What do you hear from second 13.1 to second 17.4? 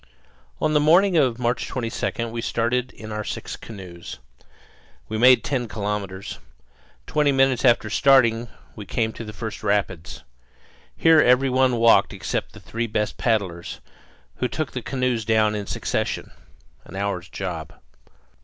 paddlers, who took the canoes down in succession an hour's